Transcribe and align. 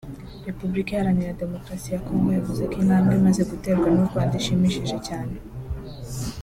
Repubulika 0.47 0.89
Iharanaira 0.91 1.39
Demokarasi 1.41 1.87
ya 1.93 2.03
Congo 2.05 2.29
yavuze 2.37 2.61
ko 2.71 2.75
intambwe 2.83 3.13
imaze 3.19 3.41
guterwa 3.51 3.87
n’u 3.93 4.05
Rwanda 4.09 4.33
ishimishije 4.41 4.95
cyane 5.07 5.35